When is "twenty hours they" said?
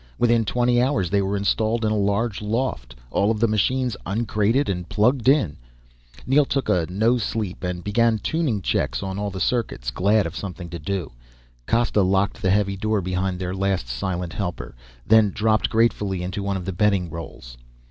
0.45-1.21